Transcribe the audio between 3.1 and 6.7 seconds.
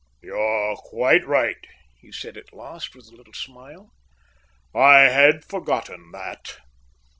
little smile. "I had forgotten that."